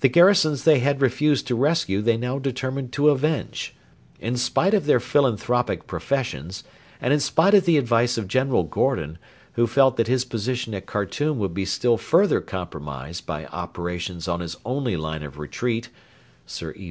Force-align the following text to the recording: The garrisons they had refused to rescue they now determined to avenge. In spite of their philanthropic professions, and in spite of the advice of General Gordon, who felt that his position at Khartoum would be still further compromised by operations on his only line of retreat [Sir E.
The 0.00 0.08
garrisons 0.08 0.64
they 0.64 0.78
had 0.78 1.02
refused 1.02 1.46
to 1.48 1.54
rescue 1.54 2.00
they 2.00 2.16
now 2.16 2.38
determined 2.38 2.92
to 2.94 3.10
avenge. 3.10 3.74
In 4.18 4.38
spite 4.38 4.72
of 4.72 4.86
their 4.86 5.00
philanthropic 5.00 5.86
professions, 5.86 6.64
and 6.98 7.12
in 7.12 7.20
spite 7.20 7.52
of 7.52 7.66
the 7.66 7.76
advice 7.76 8.16
of 8.16 8.26
General 8.26 8.62
Gordon, 8.64 9.18
who 9.56 9.66
felt 9.66 9.98
that 9.98 10.08
his 10.08 10.24
position 10.24 10.72
at 10.72 10.86
Khartoum 10.86 11.38
would 11.40 11.52
be 11.52 11.66
still 11.66 11.98
further 11.98 12.40
compromised 12.40 13.26
by 13.26 13.44
operations 13.48 14.26
on 14.26 14.40
his 14.40 14.56
only 14.64 14.96
line 14.96 15.22
of 15.22 15.38
retreat 15.38 15.90
[Sir 16.46 16.70
E. 16.70 16.78